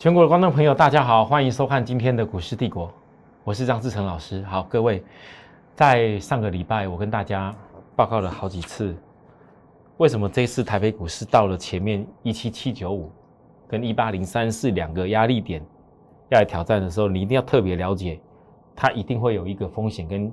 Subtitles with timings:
[0.00, 2.90] 全国的观众朋友，大家好，欢迎收看今天的股市帝国，
[3.44, 4.42] 我是张志成老师。
[4.44, 5.04] 好，各位，
[5.74, 7.54] 在上个礼拜我跟大家
[7.94, 8.96] 报告了好几次，
[9.98, 13.12] 为什么这次台北股市到了前面一七七九五
[13.68, 15.62] 跟一八零三四两个压力点
[16.30, 18.18] 要来挑战的时候，你一定要特别了解，
[18.74, 20.32] 它一定会有一个风险跟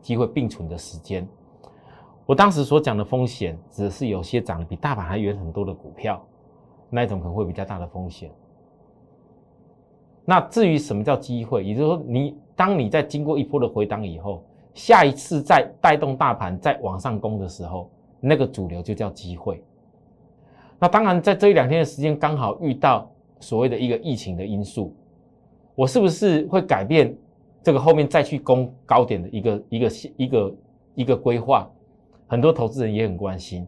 [0.00, 1.28] 机会并存的时间。
[2.24, 6.24] 我当时所讲的风险，指的是有些涨得比大盘还远很多的股票，
[6.88, 8.30] 那一种可能会比较大的风险。
[10.28, 19.64] 那至于什么叫机会，也就是说，你当你在经过一波的回档以后，下一次再带动大盘再往上攻的时候，那个主流就叫机会。
[20.78, 23.10] 那当然，在这一两天的时间刚好遇到
[23.40, 24.94] 所谓的一个疫情的因素，
[25.74, 27.16] 我是不是会改变
[27.62, 30.54] 这个后面再去攻高点的一个一个一个
[30.96, 31.66] 一个规划？
[32.26, 33.66] 很多投资人也很关心。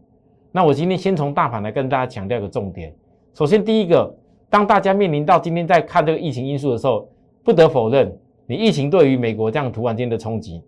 [0.51, 2.93] 那我今天先从大盘来跟大家强调一个重点。
[3.33, 4.15] 首先，第一个，
[4.51, 7.09] 当大家面临到今天在看这个疫情因素的时候，
[7.41, 10.61] 不得否认，你疫情对于美国这样突然间的冲击，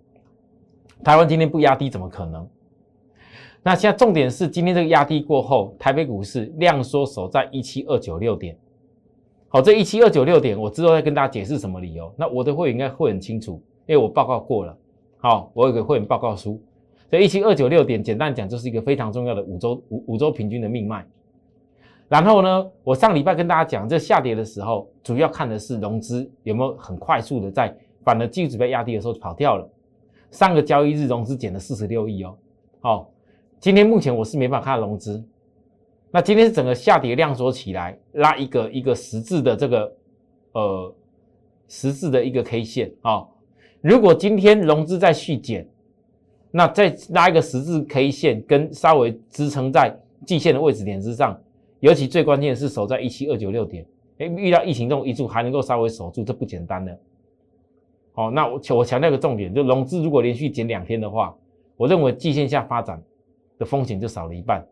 [1.03, 2.47] 台湾今天不压低怎么可能？
[3.61, 8.57] 那现在重点是今天这个压低过后，台北股市量缩守在一七二九六点。
[9.49, 12.09] 好，这一七二九六点，我之后再跟大家解释什么理由。
[12.17, 14.77] 那我的会员应该会很清楚，因为我报告过了。
[15.17, 16.57] 好，我有个会员报告书。
[17.11, 21.05] 这一七二九六点，简单讲就是一个非常重要的五周五五周平均的命脉。
[22.07, 29.67] 然后呢，我上礼拜跟大家讲，这下跌的时候，主要看的是融资有没有很快速的在反而技术指标压低的时候跑掉了。
[30.29, 32.35] 上个交易日融资减了四十六亿哦。
[32.81, 33.09] 好，
[33.59, 35.23] 今天目前我是没办法看融资。
[36.11, 39.95] 那今天是整个下跌量缩起来，拉一个一个十字的这个
[40.51, 40.95] 呃
[41.67, 43.25] 十字的一个 K 线啊。
[43.81, 45.67] 如果今天融资再续减，
[46.51, 49.95] 那再拉一个十字 K 线，跟稍微支撑在
[50.25, 51.39] 季线的位置点之上，
[51.83, 53.85] 尤其最关键的是守在一七二九六点。
[54.17, 56.97] 哎，遇到疫情这种一柱还能够稍微守住，这不简单的。
[58.13, 61.35] 好，那我我强调个重点，就融资如果连续减两天的话，
[61.75, 63.03] 我认为季线下发展
[63.57, 64.65] 的风险就少了一半。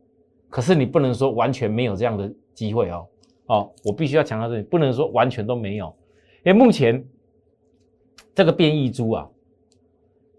[0.49, 3.05] 可是你不能说完全没有这样的机会哦。
[3.47, 5.93] 哦，我必须要强调这里，不能说完全都没有，
[6.45, 7.03] 因为目前
[8.33, 9.29] 这个变异株啊。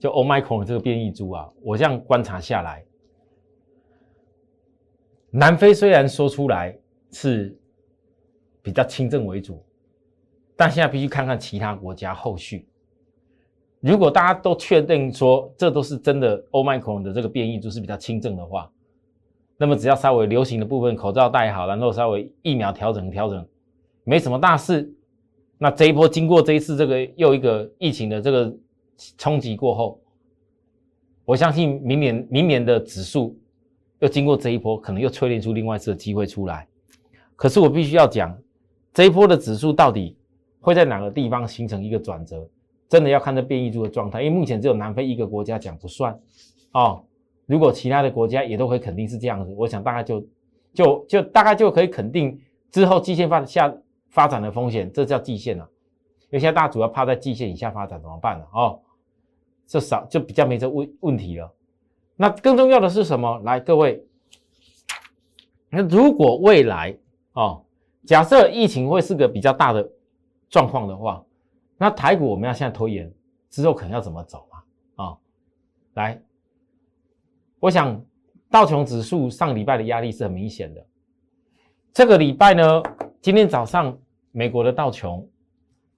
[0.00, 2.83] 就 Omicron 这个变异株啊，我这样观察下来，
[5.34, 6.78] 南非虽然说出来
[7.10, 7.59] 是
[8.62, 9.65] 比较轻症为主，
[10.54, 12.69] 但现在必须看看其他国家后续。
[13.81, 18.71] 如果大家都确定说这都是真的 Omicron 的这个变异株是比较轻症的话，
[19.56, 23.44] 那么只要稍微流行的部分口罩戴好，然后稍微疫苗调整调整，
[24.04, 24.94] 没什么大事。
[25.59, 28.54] 那这一波经过这一次这个又一个疫情的这个。
[29.19, 30.00] 冲击过后，
[31.25, 33.37] 我相信明年明年的指数
[34.03, 36.67] 又经过这一波，可能又淬炼出另外一次的机会出来。
[37.37, 38.37] 可是我必须要讲，
[38.93, 40.17] 这一波的指数到底
[40.61, 42.45] 会在哪个地方形成一个转折，
[42.89, 44.21] 真的要看这变异株的状态。
[44.21, 46.19] 因为目前只有南非一个国家讲不算
[46.73, 47.05] 哦。
[47.47, 50.27] 如果其他的国家也都可以肯定是这样子，我想大概就
[50.75, 52.37] 就就大概就可以肯定
[52.73, 53.73] 之后季线发下
[54.09, 55.69] 发展的风险，这叫季线了。
[56.23, 58.45] 因为现在大家主要怕在季线以下发展怎么办呢？
[58.53, 58.81] 哦，
[59.65, 61.49] 就少就比较没这问问题了。
[62.17, 63.41] 那更重要的是什么？
[63.45, 64.05] 来，各位，
[65.69, 66.97] 那如果未来
[67.33, 67.65] 哦，
[68.06, 69.89] 假设疫情会是个比较大的
[70.49, 71.25] 状况的话，
[71.77, 73.12] 那台股我们要现在推演
[73.51, 75.05] 之后可能要怎么走嘛？
[75.05, 75.19] 啊，
[75.95, 76.22] 来，
[77.59, 78.05] 我想
[78.51, 80.87] 道琼指数上礼拜的压力是很明显的。
[81.93, 82.83] 这个礼拜呢，
[83.21, 83.99] 今天早上
[84.31, 85.28] 美国的道琼。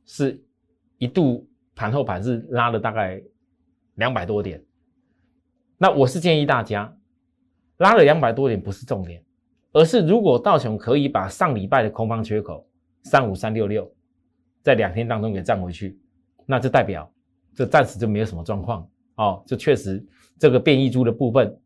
[0.07, 0.39] 是
[0.99, 3.23] 一度盘后盘是拉了大概
[3.95, 4.63] 两百多点，
[5.79, 6.97] 那我是建议大家
[7.79, 9.23] 拉了两百多点不是重点，
[9.73, 12.67] 而是如果道琼可以把上礼拜的空方缺口
[13.03, 13.91] 三五三六六
[14.63, 15.99] 在两天当中给站回去，
[16.47, 17.11] 那就代表
[17.55, 20.05] 这暂时就没有什么状况哦，这确实
[20.39, 21.57] 这个变异株的部分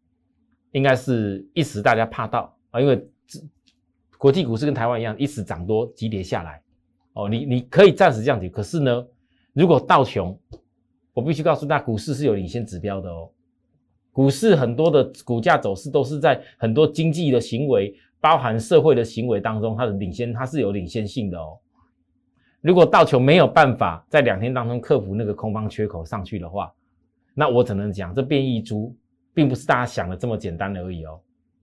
[0.73, 3.09] 应该是一时大家怕到啊，因为
[4.17, 6.61] 国际股市跟台湾一样，一时涨多急跌下来。
[7.13, 9.07] 哦，你你可以暂时降低，可是呢，
[9.53, 10.39] 如果道琼，
[11.13, 13.31] 我必须告诉大家，股市是有领先指标的哦。
[14.19, 21.57] 股市很多的股价走势都是在很多经济的行为，包含社会的行为当中，它的领先它是有领先性的哦。
[22.61, 26.75] 如果道琼没有办法在两天当中克服那个空方缺口上去的话，
[27.33, 28.93] 那我只能讲，这变异株
[29.33, 31.21] 并不是大家想的这么简单而已哦。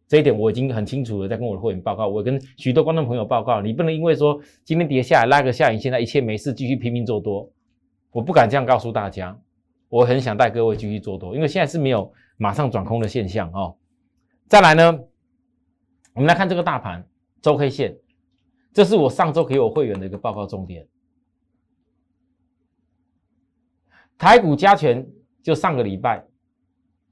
[0.07, 7.51] 这一点我已经很清楚的在跟我的会员报告，我跟许多观众朋友报告，你不能因为说今天跌下来拉个下影线，在一切没事，继续拼命做多，
[8.13, 9.37] 我不敢这样告诉大家。
[9.89, 13.77] 我很想带各位继续做多，因为现在是没有马上转空的现象哦。
[14.47, 14.99] 再来呢，
[16.13, 17.07] 我们来看这个大盘
[17.41, 17.97] 周 K 线，
[18.73, 20.87] 这是我上周给我会员的一个报告重点。
[24.17, 25.07] 台股加权
[25.43, 26.25] 就上个礼拜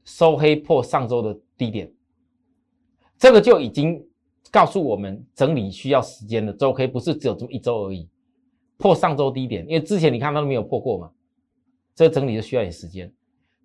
[0.04, 1.92] 收黑破上周的低点，
[3.18, 4.02] 这个就已经
[4.52, 8.10] 告诉我们整理需要时间的周 K 不是只有这么一周而已。
[8.78, 11.12] 破上周低点，因为之前你看它都没有破过嘛，
[11.96, 13.12] 这整理就需要点时间。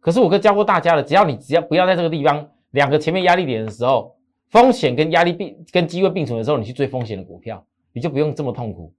[0.00, 4.16] 可是我跟教过大家了，只要你只要不要在这个地方两个前面压力点的时候，
[4.48, 8.92] 风险跟压力并跟机会并存的时候，你去追风险的股票，你就不用这么痛苦。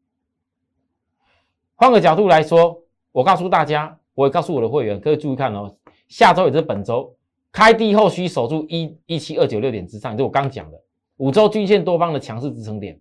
[1.76, 3.96] 换个角度来说，我告诉大家。
[4.16, 5.74] 我也告诉我的会员，各位注意看哦，
[6.10, 7.16] 下周也是本周
[7.54, 10.78] 开低后需守住一一七二九六点之上，就我刚讲的
[11.16, 13.00] 五周均线多方的强势支撑点，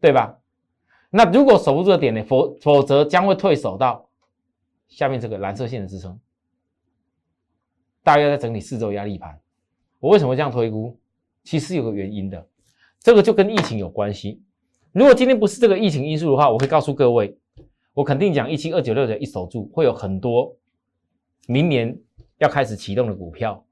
[0.00, 0.38] 对吧？
[1.10, 2.22] 那如果守不住的点呢？
[2.22, 4.03] 否否则将会退守到
[4.94, 6.16] 下面这个蓝色线的支撑，
[8.04, 9.40] 大约在整理四周压力盘。
[9.98, 10.96] 我为什么这样推估？
[11.42, 12.48] 其实有个原因的，
[13.00, 14.40] 这个就跟疫情有关系。
[14.92, 17.36] 如果今天不是这个疫情因素的话，我会告诉各位。
[17.92, 20.56] 我肯定讲一七二九六的一守住，会有很多
[21.48, 21.98] 明年
[22.38, 23.66] 要开始启动的股票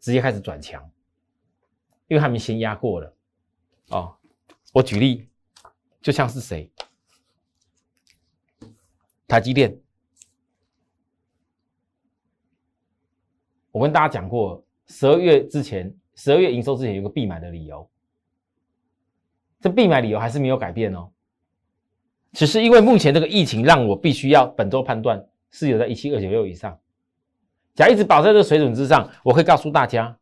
[0.00, 0.82] 直接开始转强，
[2.08, 3.14] 因为他们先压过了
[3.90, 4.16] 哦。
[4.72, 5.28] 我举例，
[6.02, 6.68] 就像是谁，
[9.28, 9.80] 台积电。
[13.72, 17.88] 我跟大家讲过，十二月之前，十二月营收之前有个必买的理由，
[19.60, 21.10] 这必买理由还是没有改变哦。
[22.32, 26.78] 只是因为目前这个疫情，让我必须要本周判断是有在一七二九六以上。
[27.74, 30.18] 假一直保在这个水准之上，我会告诉大家，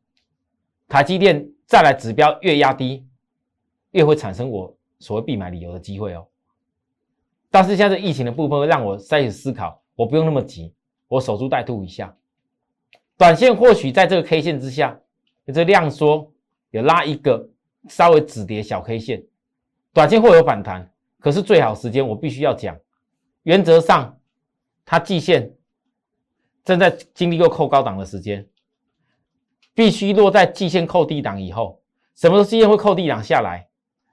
[0.87, 3.07] 台积电再来指标越压低，
[3.93, 6.27] 越会产生我所谓必买理由的机会哦。
[7.51, 10.75] 但是现在疫情的部分会让我开始思考，我不用那么急，
[11.09, 12.15] 我守株待兔一下。
[13.19, 14.99] 短线或许在这个 K 线之下，
[15.53, 16.33] 这量缩
[16.71, 17.51] 有拉一个
[17.89, 19.23] 稍微止跌小 K 线，
[19.93, 20.89] 短线会有反弹。
[21.19, 22.79] 可是最好时间，我必须要讲，
[23.43, 24.17] 原则上，
[24.85, 25.53] 它季线
[26.63, 28.47] 正在经历过扣高档的时间，
[29.75, 31.83] 必须落在季线扣低档以后，
[32.15, 33.69] 什么时候季线会扣低档下来，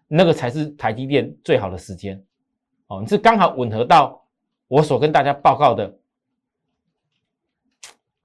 [0.08, 2.20] 那个才是台积电最好的时间。
[2.88, 4.26] 哦，你是刚好吻合到
[4.68, 5.96] 我所跟大家报告的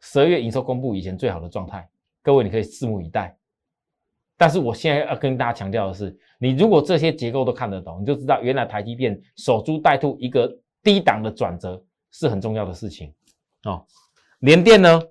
[0.01, 1.89] 十二月营收公布以前最好的状态，
[2.23, 3.37] 各位你可以拭目以待。
[4.37, 10.51] 但是我现在要跟大家强调的是，你如果这些结构都看得懂，你就知道原来台积电守株待兔一个
[10.83, 13.13] 低档的转折是很重要的事情
[13.65, 13.87] 哦。
[14.39, 15.03] 联电呢，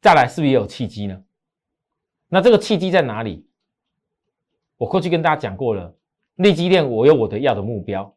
[0.00, 1.22] 再来是不是也有契机呢？
[2.28, 3.46] 那这个契机在哪里？
[4.78, 5.94] 我过去跟大家讲过了，
[6.36, 8.16] 利基电我有我的要的目标。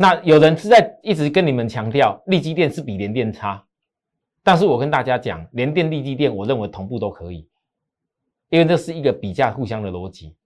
[0.00, 3.64] 那有人是在一直跟你们强调，利基电是比联电差。
[4.44, 7.48] 但是我跟大家讲，联电、力基电，我认为同步都可以，
[8.48, 10.36] 因为这是一个比价互相的逻辑。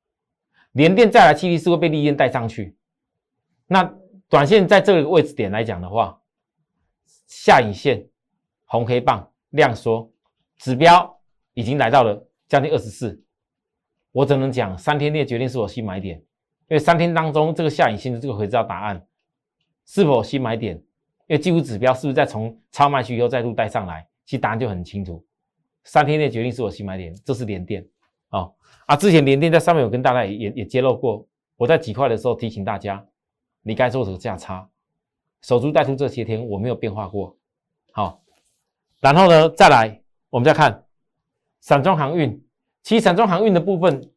[0.73, 2.75] 联电再来气力是会被利电带上去，
[3.67, 3.95] 那
[4.31, 6.19] 短线在这个位置点来讲的话，
[7.27, 8.09] 下影线
[8.65, 10.11] 红黑棒量缩，
[10.57, 11.21] 指标
[11.53, 13.23] 已经来到了将近二十四，
[14.13, 19.07] 我只能讲三天内决定是我新买点，因为三天当中这个下影线的这个回知道答案
[19.85, 20.77] 是否新买点。
[21.29, 24.07] 因为技术指标是不是在从超卖区以后再度带上来？
[24.25, 25.25] 其实答案就很清楚，
[25.85, 27.87] 三天内决定是我新买点，这是连电
[28.31, 28.55] 哦
[28.87, 28.95] 啊！
[28.97, 31.27] 之前连电在上面有跟大家也也也揭露过，
[31.57, 33.05] 我在几块的时候提醒大家，
[33.63, 34.69] 你该做这个价差，
[35.43, 37.37] 守株待兔这些天我没有变化过。
[37.93, 38.23] 好，
[39.01, 40.85] 然后呢再来，我们再看
[41.61, 42.43] 散装航运，
[42.83, 44.09] 其实散装航运的部分，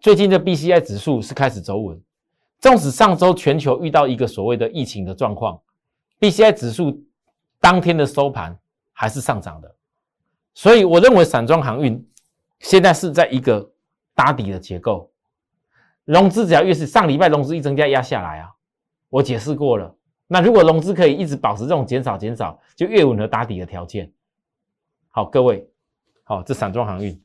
[0.00, 2.00] 最近的 BCI 指数是开始走稳，
[2.64, 5.60] 纵使上周全球遇到一个所谓的疫情的状况。
[6.18, 7.04] B C I 指数
[7.60, 8.58] 当天的收盘
[8.94, 9.76] 还是上涨的，
[10.54, 12.02] 所以我认为散装航运
[12.60, 13.70] 现在是在一个
[14.14, 15.12] 打底的结构，
[16.06, 18.50] 融资只要越是上礼拜融资一增加压下来啊，
[19.10, 19.94] 我解释过了。
[20.26, 24.10] 那如果融资可以一直保持这种减少减少，就越吻合打底的条件。
[25.10, 25.68] 好，各位，
[26.22, 27.22] 好，这散装航运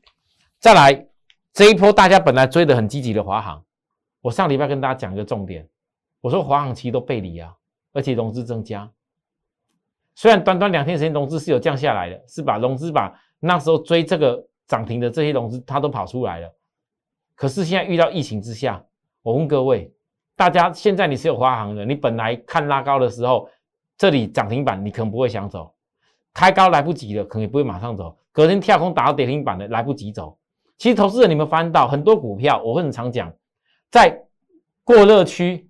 [0.58, 1.08] 再来
[1.54, 3.64] 这一波大家本来追的很积极的华航，
[4.20, 5.68] 我上礼拜跟大家讲一个重点，
[6.20, 7.54] 我说华航期都背离啊。
[7.92, 8.88] 而且融资增加，
[10.14, 16.48] 虽然短短两天时间融资是有降下来的，是把融资把那时候追这个涨停的这些融资它都跑出来了。
[17.34, 18.80] 可是现在遇到疫情之下，
[19.22, 19.92] 我问各位，
[20.36, 23.48] 大家现在你是有华航的，你本来看拉高的时候，
[23.98, 25.74] 这里涨停板你可能不会想走，
[26.32, 30.38] 开高来不及了，可能也不会马上走，隔天跳空打到跌停板的来不及走。
[30.78, 33.32] 其实投资人你们翻到很多股票，我会很常讲，
[33.90, 34.24] 在
[34.84, 35.66] 过热区。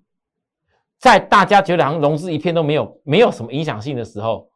[0.97, 4.47] 在大家觉得好像融资一片都没有，没有什么影响性的时候，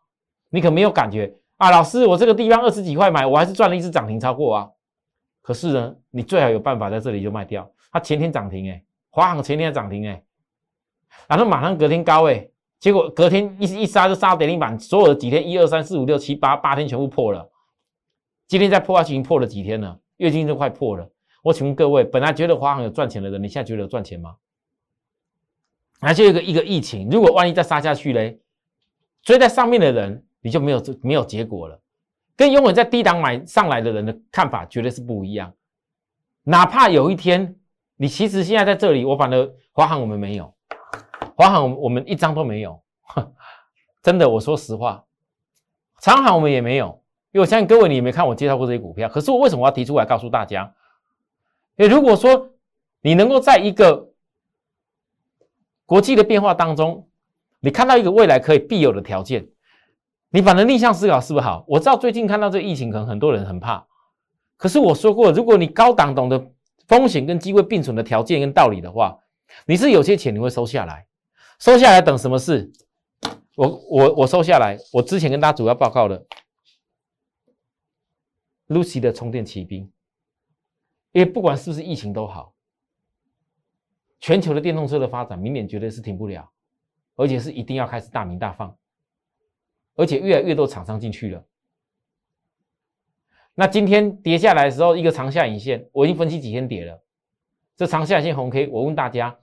[0.52, 1.72] 你可没有感觉啊？
[1.72, 4.70] 老师，我这个地方二十几块买，我还是赚了一只涨停超过啊！
[5.42, 7.68] 可是呢，你最好有办法在这里就卖掉。
[7.92, 10.24] 它前天涨停哎，华航前天涨停哎，
[11.28, 12.48] 然后马上隔天高哎，
[12.80, 17.50] 结果隔天一一杀就杀到跌停板，所有的几天一二三四五六七八八天全部破了。
[18.48, 21.10] 今天再破下去已经破了几天了，月经都快破了。
[21.46, 24.36] 我请问各位，本来觉得华航有赚钱的人，你现在觉得有赚钱吗？
[26.02, 28.40] 还就一个一个疫情，如果万一再杀下去嘞，
[29.22, 31.80] 追在上面的人你就没有没有结果了。
[32.36, 35.54] 跟永远在低档买上来的人的看法绝对是不一样。
[36.42, 37.56] 哪怕有一天
[37.96, 40.52] 你其实现在在这里，我反正华航我们没有，
[41.36, 42.82] 华航我们一张都没有，
[44.02, 45.06] 真的，我说实话，
[46.02, 46.88] 长航我们也没有，
[47.34, 49.08] 因为我相信各位你也没看我介绍过这些股票。
[49.08, 50.74] 可是我为什么要提出来告诉大家？
[51.78, 52.54] 因为如果说
[53.02, 54.12] 你能够在一个
[55.86, 57.08] 国际的变化当中，
[57.60, 59.48] 你看到一个未来可以必有的条件。
[60.30, 61.64] 你反正逆向思考是不是好？
[61.68, 63.86] 我知道最近看到这个疫情，可能很多人很怕。
[64.58, 66.52] 可是我说过，如果你高档懂得
[66.88, 69.20] 风险跟机会并存的条件跟道理的话，
[69.66, 71.06] 你是有些钱你会收下来，
[71.60, 72.72] 收下来等什么事？
[73.56, 74.78] 我我我收下来。
[74.92, 76.26] 我之前跟大家主要报告的
[78.68, 79.90] ，Lucy 的充电骑兵，
[81.16, 82.54] 因为不管是不是疫情都好，
[84.20, 86.52] 全球的电动车的发展，明年绝对是停不了，
[87.16, 88.78] 而且是一定要开始大鸣大放。
[89.96, 91.42] 而且越来越多厂商进去了。
[93.54, 97.02] 那今天跌下来的时候，一个长下影线，我已经分析几天跌了。
[97.78, 99.40] 这长下影线红 K，我问大家，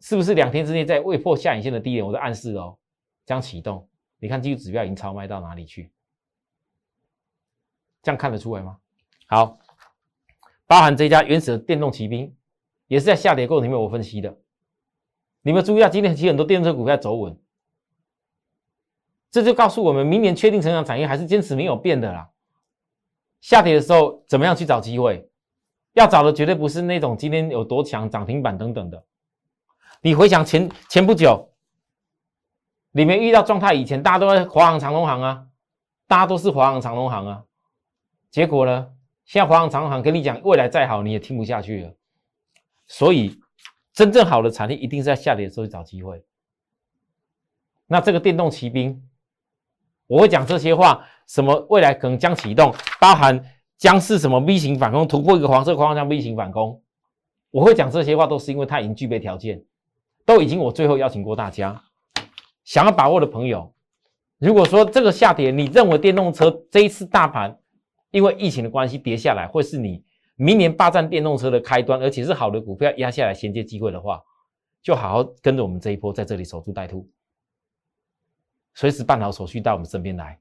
[0.00, 2.04] 是不是两天之内在未破下影线的低点？
[2.04, 2.76] 我在暗示哦，
[3.24, 3.88] 将启动。
[4.18, 5.92] 你看技术指标已经超卖到哪里去？
[8.02, 8.80] 这样看得出来吗？
[9.28, 9.56] 好，
[10.66, 12.34] 包含这家原始的电动骑兵，
[12.86, 14.36] 也是在下跌过程里面我分析的。
[15.42, 17.38] 你们注意一下，今天其实很多电动车股票走稳。
[19.30, 22.30] 这就告诉我们，明年确定成长产业还是坚持没有变的啦。
[23.40, 25.28] 下跌的时候，怎么样去找机会？
[25.92, 29.04] 要找的绝对不是那种今天有多强、涨停板等等的。
[30.00, 31.52] 你回想前前不久，
[32.92, 35.46] 你们遇到状态以前，大家都在华航、长隆行啊，
[36.06, 37.44] 大家都是华航、长隆行啊。
[38.30, 38.93] 结果呢，
[39.24, 41.92] 现在华航、长航跟你讲，未来再好你也听不下去了。
[42.86, 43.38] 所以，
[43.92, 46.24] 真正好的产业一定是在下跌的时候去找机会。
[47.86, 49.02] 那这个电动骑兵。
[50.06, 53.42] 我会讲这些话，什么未来可能将启动，包含
[53.78, 56.82] 将是什么 V 型反攻突破一个黄色框架 V 型反攻。
[57.50, 59.64] 我会讲这些话，都是因为它已经具备条件，
[60.26, 61.82] 都已经我最后邀请过大家，
[62.64, 63.72] 想要把握的朋友，
[64.38, 67.58] 如果说这个下跌，你认为电动车这一次大盘
[68.14, 70.04] 因为疫情的关系跌下来，会是你
[70.36, 74.22] 明年霸占电动车的开端，而且是好的股票压下来衔接机会的话，
[74.80, 77.10] 就好好跟着我们这一波在这里守株待兔。
[78.72, 80.40] 随时办好手续到我们身边来，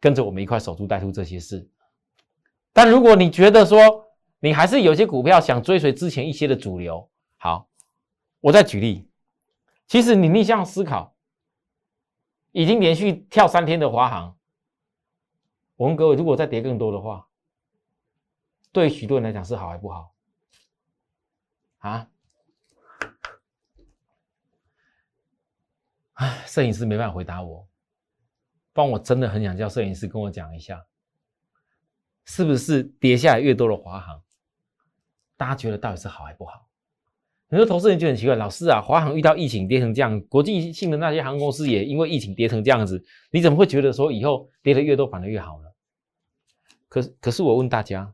[0.00, 1.68] 跟着我们一块守株待兔这些事。
[2.72, 3.78] 但如果你觉得说
[4.40, 7.68] 你还是有些股票想追随之前一些的主流，好，
[8.40, 9.06] 我再举例。
[9.86, 11.14] 其实你逆向思考，
[12.52, 14.35] 已经连续跳三天的华航，
[15.76, 17.28] 我问各位，如果再跌更多的话，
[18.72, 20.14] 对许多人来讲是好还不好？
[21.78, 22.10] 啊？
[26.14, 27.68] 唉，摄影师没办法回答我，
[28.72, 30.86] 不然我真的很想叫摄影师跟我讲一下，
[32.24, 34.24] 是不是跌下来越多的华航，
[35.36, 36.65] 大家觉得到底是好还不好？
[37.48, 45.68] 很多投资人就很奇怪，老师啊，华航遇到疫情跌成这样，国际性的那些航空公司也因为疫情跌成这样子，你怎么会觉得说以后跌的越多反而越好呢？
[46.88, 48.12] 可是，可是我问大家，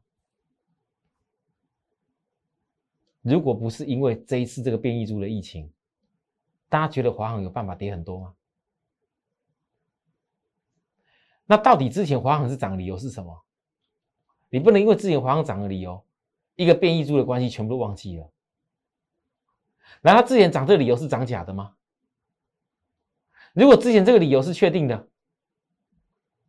[3.23, 5.73] 如果不是因为这一次这个变异株的疫情，
[6.69, 8.35] 大家觉得华航有办法跌很多吗？
[11.47, 13.43] 那到底之前华航是涨的理由是什么？
[14.51, 16.05] 你不能因为之前华航涨的理由，
[16.57, 18.31] 一个变异株的关系全部都忘记了。
[20.01, 21.73] 难道之前涨这个理由是涨假的吗？
[23.53, 25.09] 如果之前这个理由是确定的，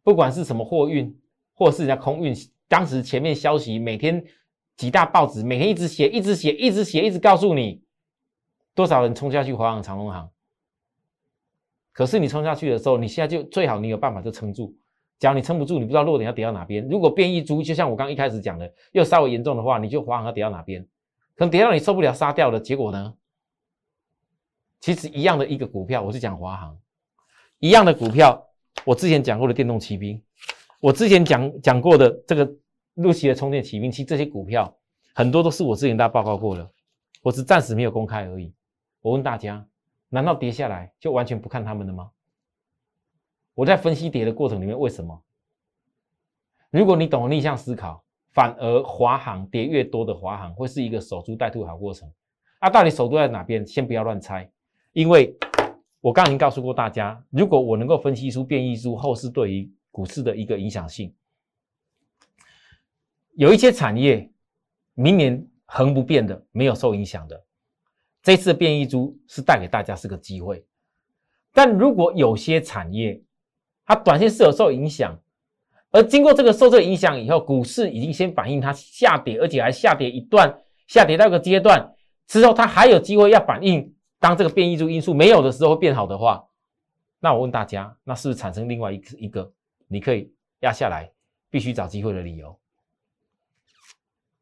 [0.04, 1.20] 不管是什么货运，
[1.54, 2.34] 或是人家空运，
[2.70, 4.24] 当时前面消息每天
[4.78, 7.84] 几大报纸每天一直写，一直写，一直写，一直告诉你。
[8.74, 10.32] 多少人冲下去华航、长隆航？
[11.92, 14.76] 可是你冲下去的时候，你现在就最好你有办法就撑住。
[15.20, 16.88] 假如你撑不住，你不知道落点要跌到哪边。
[16.88, 20.82] 如果变异株就像我刚一开始讲的，又稍微严重的话，你就华航要跌到哪边？
[21.36, 23.14] 可能跌到你受不了杀掉的结果呢？
[24.84, 26.78] 其实一样的一个股票，我是讲华航，
[27.60, 28.46] 一样的股票，
[28.84, 30.22] 我之前讲过的电动骑兵，
[30.82, 32.54] 我之前讲讲过的这个
[32.96, 34.78] 陆奇的充电骑兵，其实这些股票
[35.16, 36.70] 很多都是我之前大家报告过的。
[37.22, 38.54] 我只暂时没有公开而已。
[39.00, 39.66] 我问大家，
[40.10, 42.12] 难道跌下来就完全不看他们的吗？
[43.54, 45.24] 我在分析跌的过程里面，为什么？
[46.72, 52.12] 如果你懂逆向思考，反而华航跌越多的华航会是一个守株待兔的好过程。
[52.60, 53.66] 啊，到底守株在哪边？
[53.66, 54.52] 先不要乱猜，
[54.94, 55.36] 因为
[56.00, 61.14] 我刚已经告诉过大家，如果我能够分析出变异株后市对于股市的一个影响性，
[63.36, 64.32] 有一些产业
[64.94, 67.44] 明年恒不变的，没有受影响的，
[68.22, 70.66] 这次的变异株是带给大家是个机会。
[71.52, 73.22] 但如果有些产业
[73.86, 75.20] 它短线是有受影响。
[75.92, 81.94] 而经过这个受这个影响以后，股市已经先反映它下跌，而且还下跌一段，下跌到一个阶段
[82.26, 83.94] 之后，它还有机会要反映。
[84.24, 86.48] 当这个变异株因素没有的时候会变好的话，
[87.20, 89.54] 那我问大家，那是不是产生另外一个一个
[89.86, 91.12] 你可以压下来，
[91.50, 92.58] 必须找机会的理由？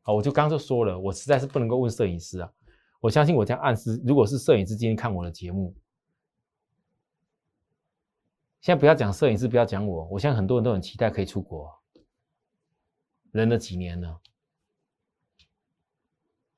[0.03, 2.51] 好，我就刚刚就说了，我实在是不能够问摄影师啊。
[2.99, 5.75] 我相信我这样暗示，如果是摄影师今天看我的节目。
[8.59, 10.05] 现在不要讲摄影师，不要讲我。
[10.11, 11.75] 我相信很多人都很期待可以出国，
[13.31, 14.21] 忍了几年了。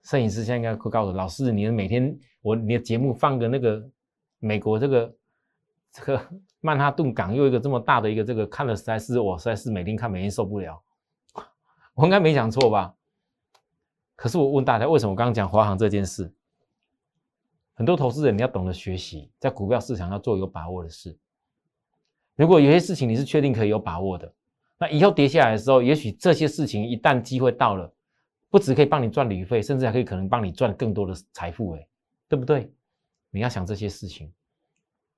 [0.04, 3.84] 摄影师现在应该会告诉老师，你每天我你的节目放个那个
[4.40, 5.16] 美国这个
[5.92, 6.30] 这个
[6.62, 10.82] 曼哈顿港又一个这么大的一个这个看了实在是我实在是每天看每天受不了。
[11.96, 12.94] 我应该没讲错吧？
[14.16, 16.32] 可是我问大家，为什么我刚刚讲华航这件事？
[17.74, 21.18] 很多投资人你要懂得学习，在股票市场要做有把握的事。
[22.36, 24.32] 如果有些事情你是确定可以有把握的，
[24.78, 27.92] 那以后跌下来的时候，也许这些事情一旦机会到了，
[28.54, 31.88] 不止可以帮你赚旅费，甚至还可以可能帮你赚更多的财富，哎，
[32.30, 32.72] 对不对？
[33.32, 34.32] 你要想这些事情。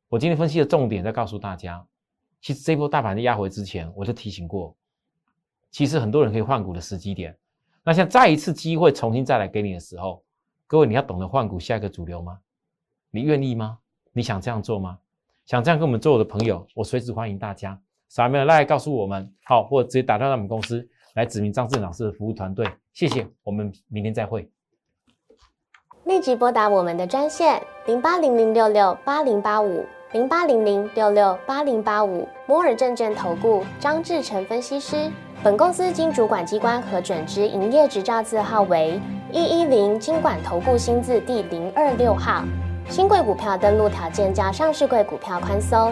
[0.08, 1.86] 我今天分析的重点在告诉大家，
[2.40, 4.74] 其实这波大盘的压回之前，我就提醒过，
[5.70, 7.38] 其实很多人可以换股的时机点。
[7.84, 10.24] 那像再一次机会重新再来给你的时候，
[10.66, 12.40] 各位你要懂得换股下一个主流吗？
[13.12, 13.78] 你愿意吗？
[14.14, 14.98] 你想这样做吗？
[15.46, 17.78] 想这样跟我们做我的朋友，我随时欢迎大家
[18.08, 22.66] 扫描来告诉我们，好，或者直接打到我们公司来指明张志老师的服务团队。
[22.94, 24.50] 谢谢，我们明天再会。
[26.06, 35.10] 立即拨打我们的专线零八零零六六八零八五零八零零六六八零八五摩尔证券投顾张志成分析师。
[35.44, 39.00] 本公司经主管机关核准之营业执照字号为
[39.32, 42.44] 一一零金管投顾新字第零二六号。
[42.88, 45.92] 新贵股票登录条件较上市贵股票宽松，